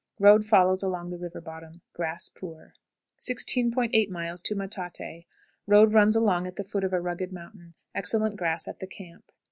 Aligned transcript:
Road 0.17 0.43
follows 0.43 0.81
along 0.81 1.11
the 1.11 1.17
river 1.19 1.39
bottom. 1.39 1.81
Grass 1.93 2.27
poor. 2.27 2.73
16.80. 3.19 4.09
Metate. 4.09 5.27
Road 5.67 5.93
runs 5.93 6.15
along 6.15 6.47
at 6.47 6.55
the 6.55 6.63
foot 6.63 6.83
of 6.83 6.91
a 6.91 6.99
rugged 6.99 7.31
mountain. 7.31 7.75
Excellent 7.93 8.35
grass 8.35 8.67
at 8.67 8.79
the 8.79 8.87
camp. 8.87 9.31